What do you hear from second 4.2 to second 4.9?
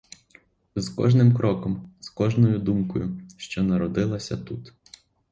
тут.